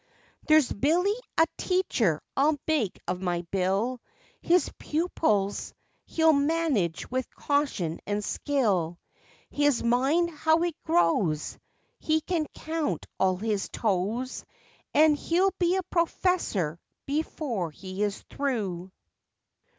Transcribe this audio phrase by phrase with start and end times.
[0.47, 4.01] There's Billy: A teacher I'll make of my Bill,
[4.41, 5.75] His pupils
[6.07, 8.97] he'll manage with caution and skill,
[9.51, 11.59] His mind, how it grows!
[11.99, 14.43] He can count all his toes!
[14.91, 18.91] And he'll be a "professor" before he is through.